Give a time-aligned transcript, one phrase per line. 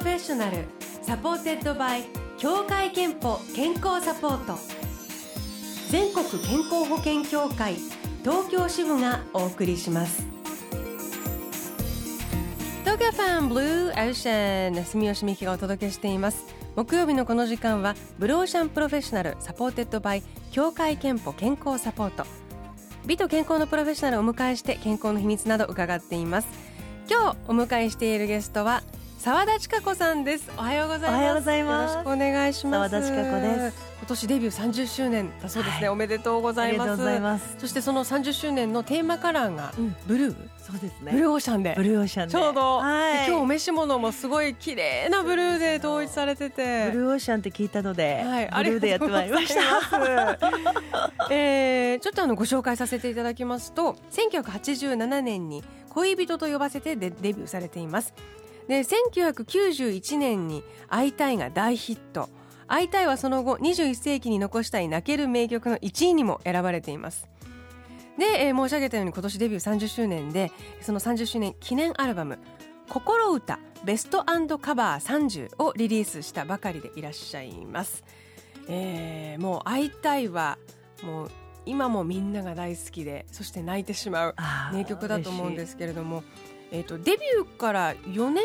[0.00, 0.64] プロフェッショナル。
[1.02, 2.04] supported by
[2.38, 4.58] 協会けんぽ健康サポート。
[5.90, 7.74] 全国健康保険協会
[8.24, 10.24] 東京支部がお送りします。
[12.82, 16.46] TOKYO FM Blue Ocean 住吉美紀がお届けしています。
[16.76, 22.24] 木曜日のこの時間は Blue Ocean プロフェッショナル supported by 協会けんぽ健康サポート。
[23.04, 26.48] 美と健康のプロフェッショナルをお迎えして健康の秘密など伺っています。
[27.06, 28.82] 今日お迎えしているゲストは
[29.20, 30.50] 澤田千佳子さんです。
[30.56, 31.12] おはようございます。
[31.12, 31.92] おはようございます。
[31.92, 32.90] よろしくお願いします。
[32.90, 33.76] 澤田千佳子です。
[33.98, 35.88] 今年デビュー30周年だそうですね、はい。
[35.90, 36.80] おめでとうございます。
[36.80, 37.56] ありがとうございます。
[37.58, 39.96] そしてその30周年のテーマカラーがうん。
[40.06, 41.12] ブルー、そうですね。
[41.12, 41.74] ブルーオーシャンで。
[41.76, 42.32] ブルーオーシャンで。
[42.32, 43.12] ちょうど、はい。
[43.12, 46.90] で今日お召し物もすごい綺麗なブルーで統一されてて。
[46.90, 50.38] ブルーオーシャンって聞いたので、はい、ブルーでやってまいりました。
[51.30, 58.14] えーちょっとあのご紹介させていただきますと1987年に恋人と呼ばせてデデビューされています
[58.70, 62.28] で1991年に「会いたい」が大ヒット
[62.68, 67.28] 「会いたい」はその後21世紀に残したい泣ける名曲の1位にも選ばれています。
[68.16, 72.38] で、えー申し上げたように今年デビュー30周年でその30周年記念アルバム
[72.88, 78.04] 「心歌ベストカバー30」をリリースしたばかりでいらっしゃいます、
[78.68, 80.58] えーもう「会いたい」は
[81.02, 81.30] もう
[81.66, 84.34] 今もみんなが大好きでそして泣いてしまう
[84.72, 86.22] 名曲だと思うんですけれども、
[86.72, 88.44] えー、とデビューから4年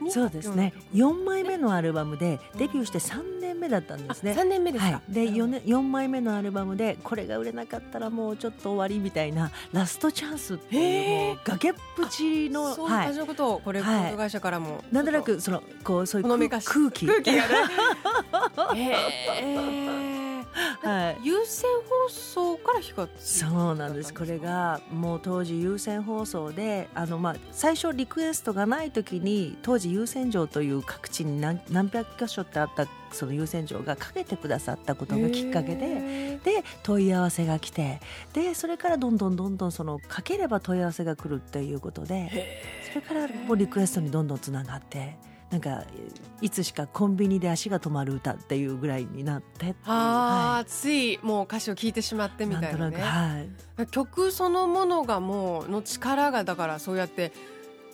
[0.00, 0.72] 目にそうですね。
[0.94, 4.32] 4枚目のアルバムでデビューして3年目だったんですね。
[4.32, 12.90] あ3年目ですか、はい、で 4, 年4枚目のアルバムでこれが売れなかったらもうちょっと終わりみたいなラストチャンスっていう崖っぷちのそうい。
[12.90, 14.14] うはい感じのことをこれ、はい。
[14.16, 17.54] 会社からもなんとなくそのこうそういう空気空気がね。
[18.74, 20.19] へー
[20.82, 21.26] はい。
[21.26, 24.14] 有線放送から火がついたそうなんです。
[24.14, 35.86] これがもう当時有線放送であの、まあ、最初リクエストがない時に当時有線城という各地に何何百箇所ってあったその有線城がかけてくださったことがきっかけで。
[35.86, 38.00] へで問い合わせが来て
[38.32, 45.16] でそれからどんどんどんどんそのかければ問い合わせが来るっていうことでそれからもうリクエストにどんどんつながって
[45.50, 45.84] なんか
[46.40, 53.86] いつしかコンビニで足が止まる歌っていうぐらいになってっていついもう歌詞を聞いてしまってみたいななんとなくねはい。
[53.88, 57.32] 曲そのものがもうの力がだからそうやって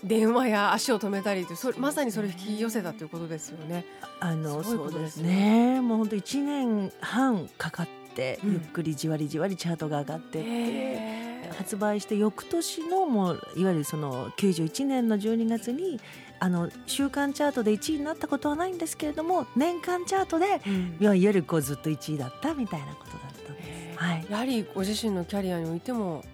[0.05, 3.87] 電話や足を止めたりってそれまさにそれを引き寄せたということですよね。
[4.21, 5.77] あのそうですね。
[5.77, 16.01] ねもう本当一年半かかって、うんゆっくりじわりじわりチャートが上がってって発売して翌年のもういわゆるその91年の12月に
[16.39, 20.97] あの週間チャートで1位になったことはないんですけれども年間チャートでうん。
[21.01, 23.99] いわゆるこうずっと1位だったみたいなことだったんです。
[23.99, 24.27] はい。
[24.29, 26.25] やはりご自身のキャリアにおいても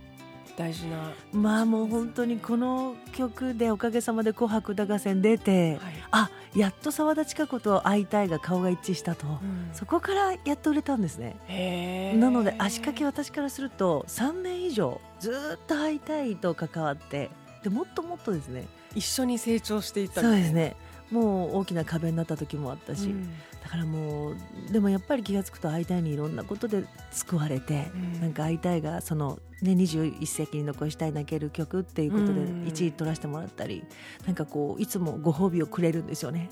[0.57, 5.81] 大事な、まあもう本当にこの曲でおかげさまで「紅白歌合戦」出て、はい。
[6.11, 9.27] あやっと澤田千佳子と会いたいが顔が一致したと、
[9.73, 12.15] そこからやっと売れたんですね。
[12.19, 17.31] なので足掛け私からすると3年以上ずっと会いたいと関わって
[17.63, 18.67] でもっともっとですね。
[18.95, 20.77] 一緒に成長していったそうですね。
[21.11, 23.31] もう大きな壁になった時もあったし、うん
[23.63, 24.37] だからもう
[24.71, 28.21] でもやっぱり気が付くと会いたいにいろんなことで救われて、うん。
[28.21, 32.65] なんか会いたいがその、ね、21世紀に残したい泣ける曲っていうことでうん。
[32.65, 33.85] 1位取らせてもらったり、
[34.27, 36.51] なんかこういつもご褒美をくれるんですよね。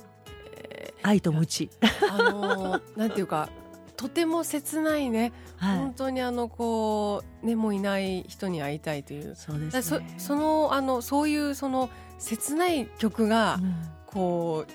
[1.03, 1.71] 愛と無知、
[2.10, 3.48] あのーなんていうか
[3.97, 5.78] とても切ないね、はい。
[5.78, 9.34] 本、当にあのこうねもういない人に会いたいという。
[9.34, 10.15] そうですね。
[10.16, 13.75] そのあのそういうその切ない曲が、うん。
[14.06, 14.72] こう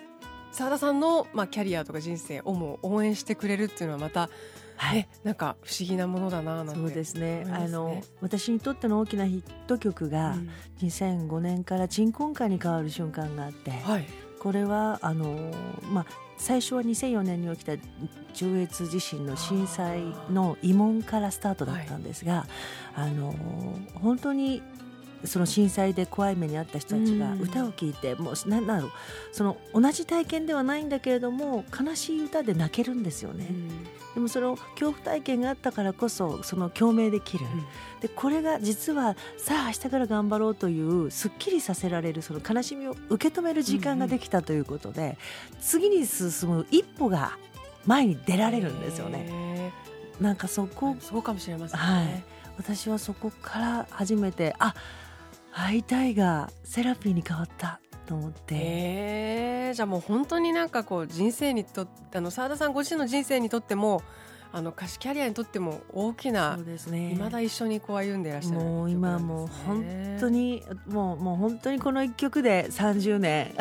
[0.55, 4.29] 澤田さんの、まあ、キャリアとか人生をも応援してくれるっていうのはまた、
[4.77, 4.99] はい。
[4.99, 7.43] ね、なんか不思議なものだななんてそうですね。
[7.43, 7.51] ね。
[7.51, 10.49] あの私にとっての大きなヒット曲が、うん。
[10.81, 14.05] 2005年から鎮魂歌に変わる瞬間があって、はい。
[14.39, 15.51] これはあの、
[15.91, 16.05] まあ、
[16.38, 17.73] 最初は2004年に起きた
[18.33, 22.47] 中越地震の震災の慰問からスタートだったんですが、
[22.96, 23.35] あの
[23.96, 24.63] 本当に
[25.25, 27.41] その震災で怖い目に遭った人たちがうん。
[27.41, 28.91] 歌を聴いて、もうなんだろう
[29.31, 33.47] その同じ体験ではないんだけれども悲しい歌で泣けるんですよね。
[34.13, 37.45] でもその恐怖体験があったからこそその共鳴できる、
[38.01, 45.17] でこれが実はさあ明日から頑張ろうというすっきりさせられるその悲しみを受け止める時間ができたということで、
[45.61, 47.37] 次に進む一歩が
[47.85, 49.25] 前に出られるんですよね。
[49.25, 49.73] ね
[50.19, 52.23] なんかそこ、そうかもしれませんね、はい、
[52.57, 54.73] 私はそこから初めてあ
[55.57, 64.03] 会いたいがセラピーに変わったと思って、えーじゃあもう本当になんかこう人生にとってあの澤田さんご自身の人生にとっても
[64.53, 67.09] あの歌手キャリアにとっても大きなそうですね。
[67.09, 73.53] 未だ一緒にこう歩んでいらっしゃるもう今もう本当ににもうもう本当にこの一曲で30年。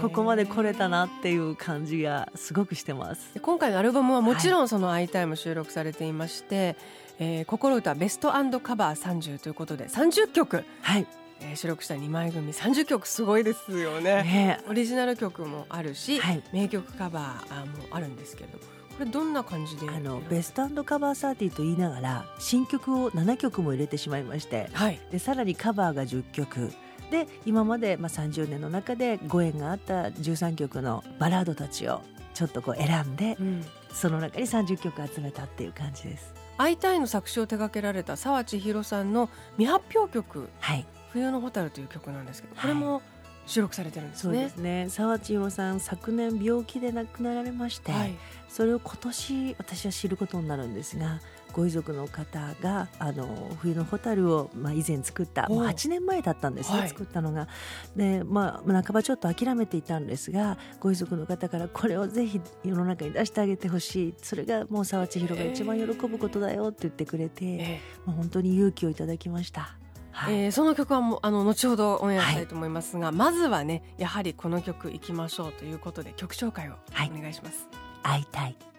[0.00, 3.34] ここまで来れたなっていう感じがすごくしてます。
[3.34, 6.76] で今回のアルバムはもちろんその「会いたい」も収録されていまして
[7.18, 8.30] 「えー心歌ベスト
[8.60, 11.06] カバー30」ということで30曲、はい、
[11.40, 12.52] えー収録した2枚組。
[12.52, 14.22] 30曲すごいですよね。
[14.22, 14.60] ね。
[14.68, 16.42] オリジナル曲もあるし、はい。
[16.52, 18.58] 名曲カバーもあるんですけれど。
[18.58, 24.70] もこれどんな感じであのベストカバー30と言いながら新曲を7曲も入れてしまいまして。
[24.72, 24.98] はい。
[25.10, 26.72] でさらにカバーが10曲。
[27.10, 32.02] で今まで、まあ、30年の中でご縁があった13曲のバラードたちを
[32.34, 33.64] ちょっとこう選んでうん。
[33.92, 36.45] その中に30曲集めたっていう感じです。
[36.58, 43.02] 会いたいの作詞を手掛けられた沢千尋さんの未発表曲はい「冬の蛍」という曲なんですけどはいこれも
[43.46, 44.34] 収録されてるんですね。
[44.34, 48.14] そうですね沢千尋さん昨年病気で亡くなられまして、はい
[48.48, 51.20] それを今年私は知ることになるんですが
[51.56, 53.26] ご遺族の方があの
[53.62, 56.88] 冬の蛍を、まあ、以前作ったもうおう8年前だったんですね、はい。
[56.90, 57.48] 作ったのが。
[57.96, 64.14] で、まあ、半ばちょっと諦めていたんですがご遺族の方からこれをぜひ世の中に出してあげてほしい。
[64.22, 69.78] それがもう沢千尋が一番喜ぶことだよって言ってくれて、えもう本当に勇気をいただきました。
[70.10, 70.34] はい。
[70.34, 77.10] えーその曲はもうあの後ほどオンエアしたいと思いますが、まずはねやはりこの曲いきましょうということで曲紹介をはい。
[77.16, 77.66] お願いします。
[78.02, 78.75] 会いたい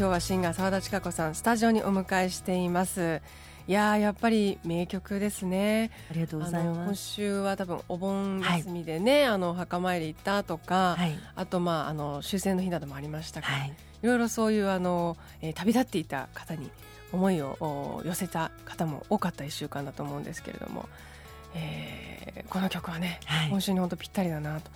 [0.00, 3.20] 今日はシンガー澤田千佳子さんスタジオにお迎えしています。
[3.68, 5.90] いやーやっぱり名曲ですね。
[6.10, 6.96] ありがとうございます。
[6.96, 16.70] 週は多分お盆休みでね、あの墓参り行ったとか、はい、あとまああの終戦の日などもありましたから、はいいろいろそういうあの、えー旅立っていた方に
[17.12, 20.88] 思いをお寄せた方も多かった1週間だと思うんですけれども、
[21.54, 24.70] えーこの曲はね、はい今週に本当ぴったりだなと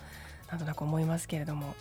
[0.51, 1.73] なんとなく思いますけれども、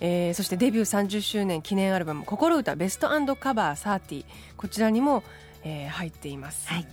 [0.00, 4.24] えーそしてデビュー30周年記念アルバム「心歌ベストカバー30」
[4.56, 5.22] こちらにも、
[5.64, 6.68] えー入っています。
[6.68, 6.86] はい。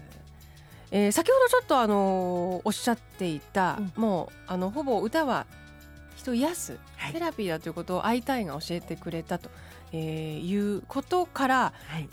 [0.91, 4.01] えー先ほどちょっとあのーおっしゃっていた、うん。
[4.01, 5.45] もうあのほぼ歌は
[6.15, 7.13] 人を癒すはい。
[7.13, 9.49] セラピーだということを会いたいが教えてくれたと、
[9.91, 12.07] えーいうことからはい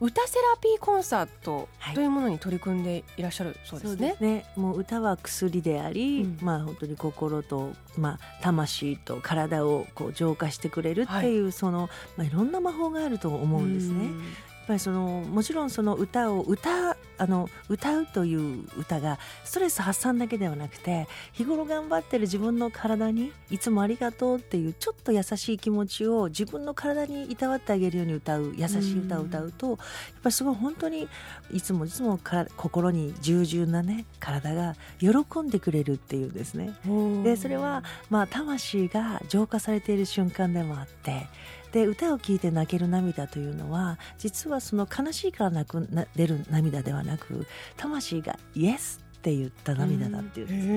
[0.00, 1.94] 歌セラピーコンサートはい。
[1.94, 4.16] というものに取り組んでいらっしゃるそうですね。
[4.20, 4.46] ね。
[4.56, 6.38] もう歌は薬であり、うん。
[6.40, 14.04] まあ本当に心と、まあ、魂と体をこう浄化してくれるっていう、その、まあ、いろんな魔法があると思うんですね。
[14.04, 29.76] やっぱりそのもちろんその歌を歌あの歌うという歌がストレス発散だけではなくて日頃頑張ってる自分の体にいつもありがとうっていうちょっと優しい気持ちを自分の体にいたわってあげるように歌う優しい歌を歌うとやっ
[30.22, 31.08] ぱりすごい本当に
[31.52, 36.72] いつもいつもから心に従順なね体が喜んでくれるっていうんですね。
[36.86, 41.26] うんでそれは、まあ、魂が浄化されている瞬間でもあって
[41.72, 47.46] で歌を聴いて泣ける涙というのは実はその悲しいから泣くな出る涙ではなく
[47.76, 50.74] 魂が「イエス」って言った涙だっていうんですね。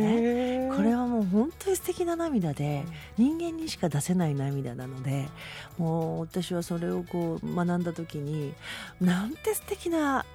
[0.66, 2.84] へーこれはもう本当に素敵な涙で
[3.18, 5.30] 人間にしか出せない涙なので
[5.78, 8.54] もう私はそれをこう学んだ時に
[9.00, 10.26] なんて素敵な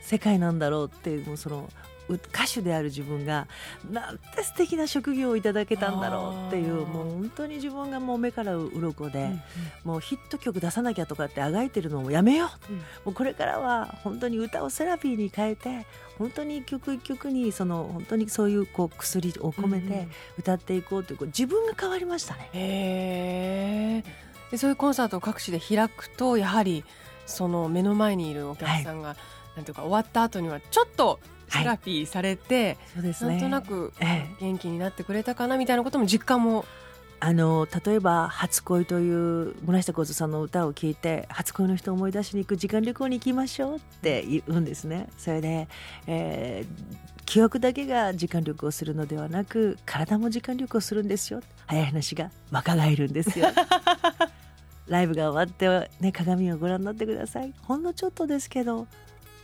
[0.00, 3.48] 世界なんだろうっていうもうそのう歌手である自分が
[3.90, 9.30] なんて素敵な職業をいただけたんだろうっていうもう本当に自分がもう目から鱗で、
[9.84, 12.72] もうヒット曲出さなきゃとかってあがいてるのもやめよう。
[12.72, 12.78] うん。
[12.78, 15.86] もうこれからは本当に歌をセラピーに変えて
[16.18, 20.08] 本当に一曲一曲にその本当にそういうこう薬を込めて
[20.38, 24.04] 歌っていこうというこう自分が変わりましたね。
[24.50, 26.84] でそういうコンサートを各地で開くとやはり
[27.26, 29.16] その目の前にいるお客さんが、
[29.56, 36.64] なんていうか終わった後にはちょっとセラピーされて、そうですなんとなくええ元気になってくれたかなみたいなことも実感も。
[37.18, 45.08] あの例えば「初恋」という村下幸三さんの歌を聴いて初恋の人を思い出しに行く時間旅行に行きましょうって言うんですね。
[45.16, 45.66] それで、
[46.06, 51.40] えー記憶だけが時間旅行するのではなく体も時間旅行するんですよ。
[51.66, 53.48] 早い話が若返るんですよ。
[54.86, 57.52] ライブが終わって、ね、鏡をご覧になってください。
[57.62, 58.86] ほんのちょっとですけど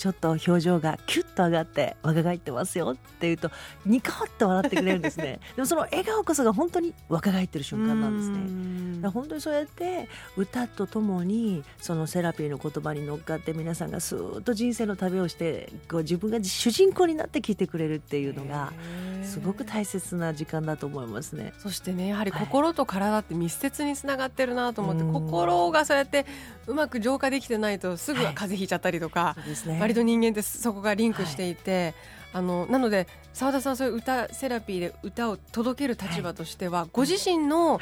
[0.02, 3.52] ちょっと表情がキュッと上がって若返ってますよって言うと
[3.86, 5.38] ニコッと笑ってくれるんですね。
[5.54, 9.08] でもその笑顔こそが本当に若返ってる瞬間なんですね。
[9.10, 18.72] 本当にそうやって歌とともにそのセラピーの言葉に乗っかって皆さんがスーッと人生の旅をしてこう自分が主人公になって聞いてくれるっていうのが
[19.22, 21.52] すごく大切な時間だと思いますね。
[21.58, 26.26] そしてねやはり心と体って密接につながってるなと思って、はい、心がそうやって
[26.66, 31.94] うまく浄化できてないとすぐ風邪ひいちゃったりとか、はいね、割と人間ってそこがリンクしていて、はい、
[32.34, 37.80] あのなので澤田さんそういう歌セラピーで歌を届ける立場としては、ご自身の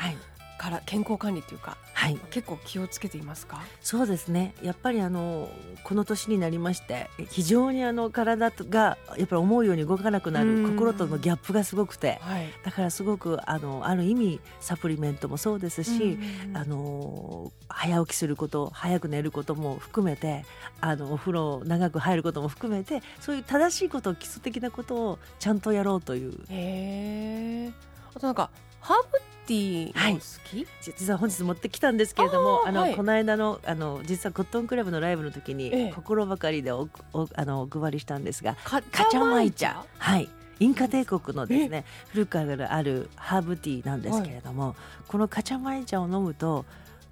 [0.61, 3.63] から健康管理というか、はい、結構気をつけていますか？
[3.81, 4.53] そうですね。
[4.63, 5.49] やっぱりあの
[5.85, 16.19] この年になりまして非常にあの体がやっぱり思うように動かなくなる心とのギャップがすごくて、はい、だからすごくあのある意味サプリメントもそうですし
[16.53, 20.45] あの早起きすること早く寝ることも含めて
[20.83, 26.35] あのお風呂長く入ることも含めてそういう正しいこと基礎的なことをちゃんとやろうという。
[26.51, 27.71] へ
[28.15, 28.51] あとなんか
[28.81, 40.29] ハーブティーも好き、はい、実は本日持ってきたんですけれどもあの、はい、この間のあの実はコットンクラブのライブの時に、ええ、心ばかりでおおあのお配りしたんですがカチャマイ茶はい。
[40.61, 44.75] インカ帝国のですね古くからあるハーブティーなんですけれども、はい、
[45.09, 46.67] このカチャマイ茶を飲むと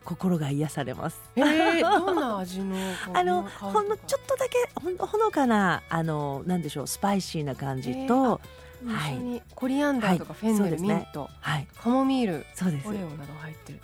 [0.04, 1.20] 心が癒されます。
[1.36, 2.76] えー、どんな味の
[3.12, 8.40] あのほんのちょっとだけほのかなあのなんでしょうスパイシーな感じと、
[8.86, 12.88] はい、コリアンダーとかフェンネル、ミント、はい、カモミールそうです。
[12.88, 13.80] オレオなど入ってる。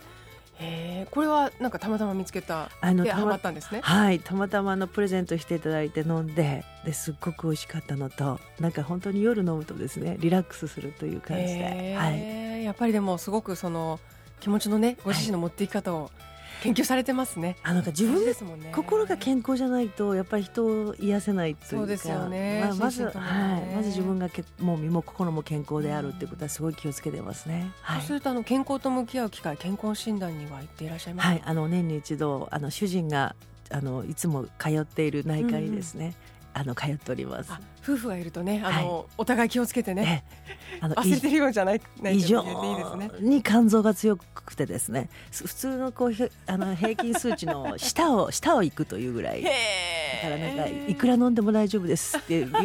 [0.57, 3.81] へえこれはなんかたまたま見つけたあのハマったんですね。
[3.81, 4.19] はい。
[4.19, 13.99] たまたまのプレゼントしていただいて飲んでですっごく美味しかったのとなんか本当に夜飲むとですねリラックスするという感じで、はい、やっぱりでもすごくその
[14.39, 16.34] 気持ちのねご自身の持っていき方を、はい
[16.65, 17.57] 研究されてますね。
[17.61, 18.71] あなんか自分ですもんね。
[18.73, 21.77] 心が健康じゃないとやっぱり人を癒せないというか。
[21.77, 22.61] そうですよね。
[22.65, 27.71] まあ、まず、ね、はい、まず自分がけもう身も心も健康であるっていうことはすごい気をつけてますね。
[27.81, 33.35] はい、そうするとあの健康と向き合う機会健康診断には行っていらっしゃいますはい、あの年に一度あの主人が
[33.69, 36.15] あのいつも通っている内科にですね。
[36.29, 37.51] うんあの通っております。
[37.83, 40.23] 夫婦がいるとね、あの、はい、お互い気をつけてね。
[40.79, 41.81] あの 忘れてるようじゃない。
[42.13, 42.43] 異常
[43.19, 46.13] に肝臓が強くてですね、普通のこう
[46.47, 49.43] あの平均数値の下を 下を行くというぐらい。
[49.43, 49.55] だか
[50.29, 52.51] らなんかいくら飲んでも大丈夫ですっていう。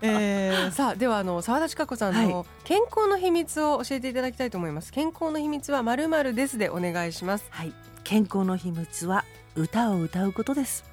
[0.00, 4.92] えー、さあではあの澤田千佳子さんの健康の秘密を教えていただきたいと思います。
[4.92, 7.44] 健康の秘密はまるまるですでお願いします。
[7.50, 7.74] はい。
[8.02, 10.87] 健康の秘密は歌を歌うことです。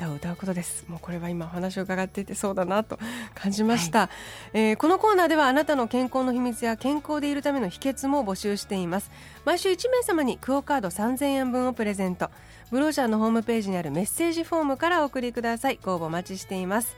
[0.00, 0.86] 歌を歌うことです。
[0.88, 2.98] もうこれは今お話を伺っていてそうだなと
[3.34, 9.10] 感じました、はい、えー、このコーナーではあなたの健康の秘密や健康でいるための秘訣も募集しています。
[9.44, 12.30] 毎週1名様にクオカード3000円分をプレゼント。
[12.70, 15.78] ブローシャーのホームページにあるメッセージフォームからお送りください。
[15.82, 16.96] ご応募お待ちしています。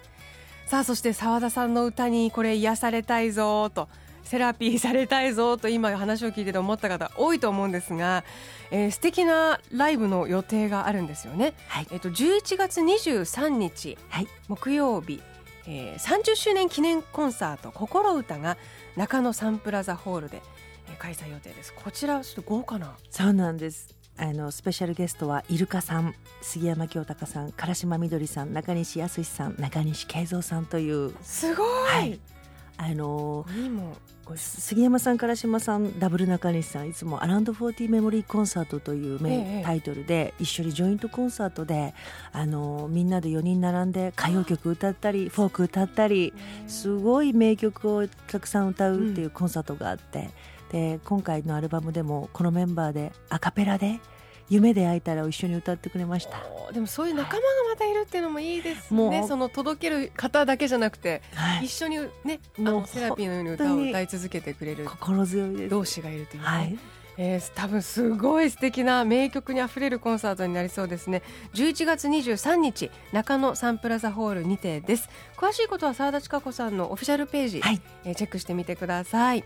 [0.66, 3.88] さあそして澤田さんの歌にこれ癒されたいぞと
[4.24, 8.24] セラピーされたいぞと今話を聞いてて思った方多いと思うんですが、
[8.70, 11.54] えー、素敵なライブの予定があるんですよね。
[11.68, 15.22] はい、えっ、と11月23日、はい、木曜日、
[15.66, 18.56] えー、30周年記念コンサート心歌が
[18.96, 20.42] 中野サンプラザホールで、
[20.88, 21.72] えー、開催予定です。
[21.74, 22.94] こちらちょっと豪華な。
[23.10, 24.02] そうなんです。
[24.18, 32.20] あのスペシャルゲストはイルカさん杉山清隆さん唐島みどりさん中西康さん中西慶三さんというすごい、はい、
[32.82, 33.46] あの
[34.34, 41.94] 杉山さんから島さんダブル中西さんいつも「アランド40メモリーコンサート」という、ええ、タイトルで一緒にジョイントコンサートで
[42.32, 46.32] あのみんなで4人並んで歌謡曲歌ったりフォーク歌ったり
[46.66, 50.30] すごい名曲をたくさん歌うっていうコンサートがあって、
[50.72, 54.00] うん、で今回のアルバムでもこのメンバーでアカペラで
[54.52, 56.42] 夢で会えたら一緒に歌ってくれました。
[56.72, 64.84] でもそういう仲間がまたいるっていうのもいいですね、はい、その届ける方だけじゃなくて、はい、一緒にねあのセラピーのように歌を歌い続けてくれる。
[64.84, 66.78] 心強い同士がいるというね、はい。
[67.18, 71.22] えー、多分すごい素敵な名曲にあふれるコンサートになりそうですね。
[71.54, 75.08] 11月23日中野サンプラザホールにてです。
[75.36, 79.44] 詳しいことは澤田千佳子さんのオフィシャルページ、はい、えー、チェックしてみてください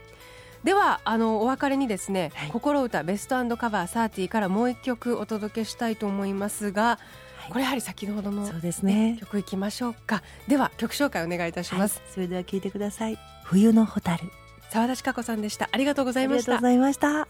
[0.66, 6.98] ではあのお別れにですね、はい、心歌ベストカバー30からもう一曲お届けしたいと思いますが、
[7.36, 9.16] はい、これやはり先ほどの、そうですね。
[9.20, 10.24] 曲いきましょうか。
[10.48, 13.18] では曲紹介お願いいたします、はい、それでは聞いてください。
[13.44, 14.24] 冬のホタル。
[14.70, 15.68] 澤田千佳子さんでした。
[15.70, 16.54] ありがとうございました。
[16.54, 17.28] ありがとうございました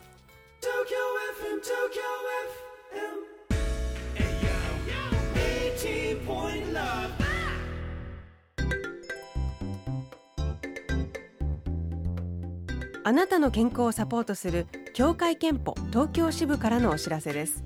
[13.06, 17.62] あなたの健康をサポートする協会憲法東京支部からのお知らせです。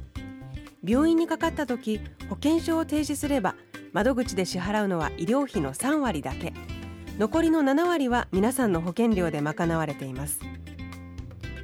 [0.85, 3.55] 病院にかかった時保険証を提示すれば
[3.95, 6.53] 窓口で支払うのは医療費の3割だけ。
[7.19, 10.41] 残りの7割は皆さんの保険料で賄われています。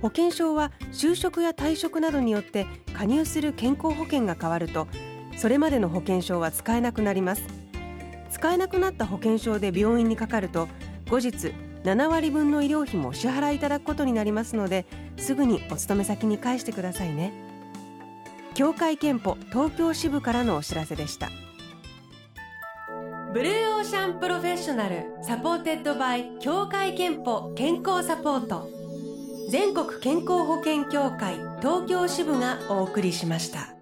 [0.00, 4.88] 保険証は就職や退職などによって加入する健康保険が変わると
[5.36, 7.42] それまでの保険証は使えなくなります。
[8.30, 10.66] 使えなくなった保険証で病院にかかると
[11.10, 11.52] 後日
[11.86, 17.32] 7割分の医療費もお支払いいただくことになりますのですぐにお勤め先に返してくださいね。
[18.54, 21.30] 協会けんぽ東京支部からのお知らせでした。
[23.32, 28.68] Blue Ocean プロフェッショナル supported by 協会けんぽ健康サポート。
[29.48, 33.75] 全国健康保険協会東京支部がお送りしました。